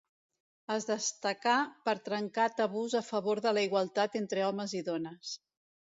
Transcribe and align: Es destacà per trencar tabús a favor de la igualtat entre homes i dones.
Es 0.75 0.87
destacà 0.89 1.57
per 1.89 1.93
trencar 2.09 2.47
tabús 2.61 2.97
a 3.01 3.05
favor 3.11 3.45
de 3.47 3.53
la 3.59 3.67
igualtat 3.69 4.19
entre 4.25 4.49
homes 4.51 4.75
i 4.81 4.87
dones. 4.93 5.37